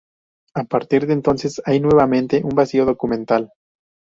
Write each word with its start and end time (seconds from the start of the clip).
A 0.55 0.63
partir 0.63 1.05
de 1.05 1.13
entonces 1.13 1.61
hay 1.63 1.79
nuevamente 1.79 2.41
un 2.43 2.55
vacío 2.55 2.85
documental. 2.85 3.51